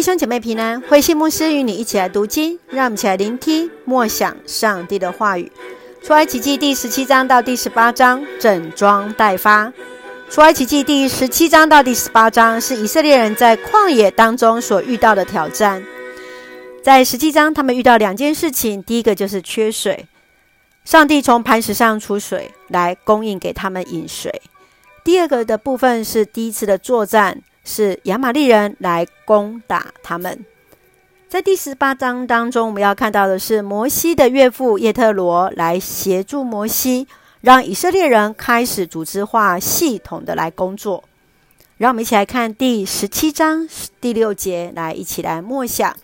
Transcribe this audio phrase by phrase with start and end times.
[0.00, 5.52] 弟兄姐妹平安，慧馨牧师与你一起来读经，让我们一起来聆听默想上帝的话语。
[6.02, 9.70] 出埃及记第十七章到第十八章，整装待发。
[10.30, 15.84] 出埃及记第十七章到第十八章是以色列人在旷野当中所遇到的挑战。
[16.82, 20.06] 在十七章，他们遇到两件事情，第一个就是缺水，
[20.82, 24.40] 上帝从磐石上出水来供应给他们饮水。
[25.04, 27.42] 第二个的部分是第一次的作战。
[27.64, 30.44] 是亚玛利人来攻打他们。
[31.28, 37.06] 在第十八章当中，我们要看到的是摩西的岳父叶特罗来协助摩西，
[37.40, 41.04] 让以色列人开始组织化、系统的来工作。
[41.76, 43.68] 让我们一起来看第十七章
[44.00, 45.96] 第六节，来一起来默想。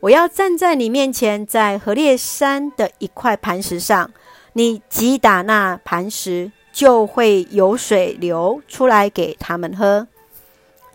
[0.00, 4.10] 我要站在你面前，在何烈山的一块磐石上，
[4.54, 10.08] 你击打那磐石，就会有水流出来给他们喝。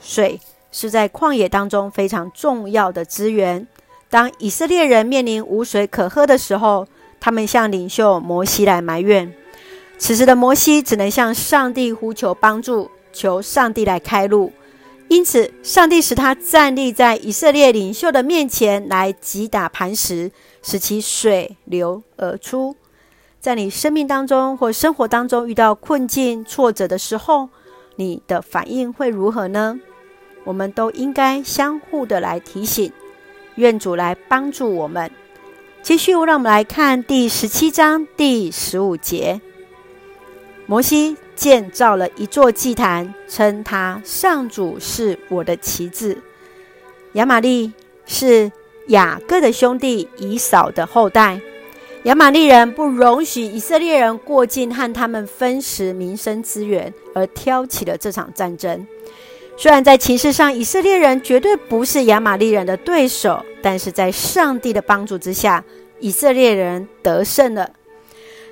[0.03, 0.39] 水
[0.71, 3.65] 是在旷野当中非常重要的资源。
[4.09, 6.87] 当以色列人面临无水可喝的时候，
[7.19, 9.33] 他们向领袖摩西来埋怨。
[9.97, 14.51] 此时的摩西只能向上帝呼求帮助，求上帝来开路。
[15.07, 22.75] 因此，上帝使他站立在以色列领袖的面前，来击打磐石，使其水流而出。
[23.39, 27.49] 在你生命当中或生活当中遇到困境、挫折的时候，
[27.97, 29.79] 你的反应会如何呢？
[30.43, 32.91] 我们都应该相互的来提醒，
[33.55, 35.09] 愿主来帮助我们。
[35.81, 39.41] 继续，让我们来看第十七章第十五节。
[40.65, 46.17] 摩西建造了一座祭坛，称他上主是我的旗帜。
[47.13, 47.73] 亚玛利
[48.05, 48.49] 是
[48.87, 51.41] 雅各的兄弟以扫的后代。
[52.03, 58.87] 亚玛利人不容许以色列人过境和他们分食民生资源，而挑起了这场战争。
[59.55, 65.63] 虽然在情势上，以色列人绝对不是亚玛力人的对手，但是在上帝的帮助之下，
[65.99, 67.69] 以色列人得胜了。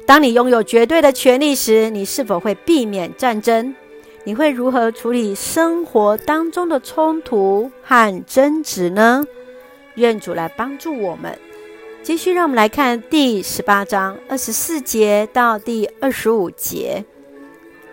[0.06, 3.75] 当你拥有绝对的权力时，你是否会避免战争？
[4.23, 9.25] 你会如何处理生活当中的冲突和争执呢？
[9.95, 11.38] 愿主来帮助我们。
[12.03, 17.03] 继续，让我们来看第十八章二十四节到第二十五节。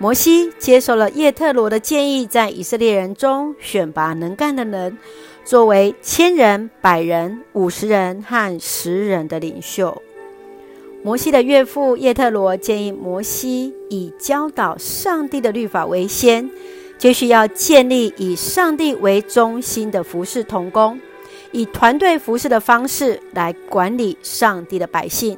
[0.00, 4.96] 摩西接受了叶特罗的建议，在以色列人中选拔能干的人，
[5.44, 10.00] 作为千人、百人、五十人和十人的领袖。
[11.02, 16.48] 摩西的岳父叶特罗建议摩西以教导上帝的律法为先，
[16.96, 21.00] 就需要建立以上帝为中心的服事同工，
[21.50, 25.36] 以团队服事的方式来管理上帝的百姓。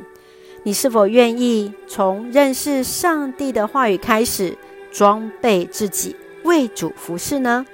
[0.63, 4.57] 你是否愿意从认识上帝的话语开始，
[4.93, 7.65] 装备自己为主服事呢？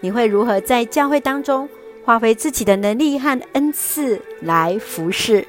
[0.00, 1.68] 你会如何在教会当中
[2.04, 5.46] 发挥自己的能力和恩赐来服事？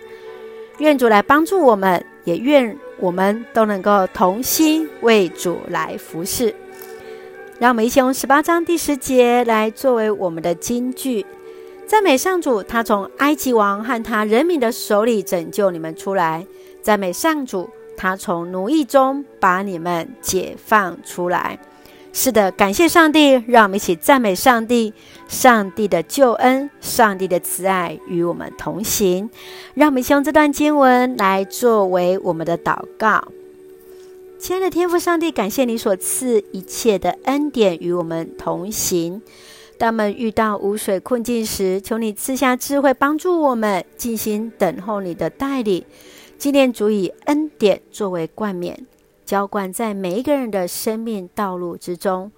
[0.77, 6.53] 愿主来帮助我们，也愿我们都能够同心为主来服事。
[7.57, 11.25] 让我们一起用十八章第十节来作为我们的金句：
[11.87, 16.45] 赞美上主，他从埃及王和他人民的手里拯救你们出来。
[16.85, 21.57] 赞美上主，他从奴役中把你们解放出来。
[22.13, 24.93] 是的，感谢上帝，让我们一起赞美上帝，
[25.27, 29.27] 上帝的救恩，上帝的慈爱与我们同行。
[29.73, 33.29] 让我们先用这段经文来作为我们的祷告。
[34.37, 39.23] 亲爱的天父上帝，感谢你所赐一切的恩典与我们同行。
[39.79, 45.83] 当我们遇到无水困境时，求你赐下智慧，帮助我们静心等候你的带领。
[46.45, 48.85] 纪念主以恩典作为冠冕，
[49.25, 52.31] 浇灌在每一个人的生命道路之中。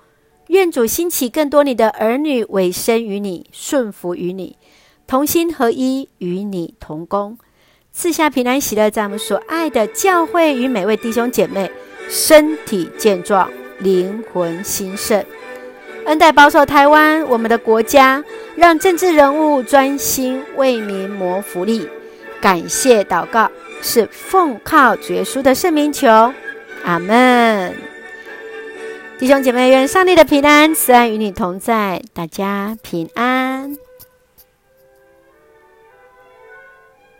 [0.47, 4.55] 愿主兴起更多你的儿女，委身于你，顺服于你，
[5.05, 7.37] 同心合一，与你同工。
[7.91, 11.69] 赐下平安喜乐，在我们所爱的教会与每位弟兄姐妹
[12.07, 15.21] 身体健壮，灵魂兴盛。
[16.05, 18.23] 恩待保守台湾，我们的国家，
[18.55, 21.85] 让政治人物专心为民谋福利。
[22.39, 23.51] 感谢祷告。
[23.81, 26.07] 是奉靠主耶稣的圣名求，
[26.83, 27.75] 阿门。
[29.19, 33.77] 弟兄姐妹，愿上帝的平安慈爱与你同在，大家平安。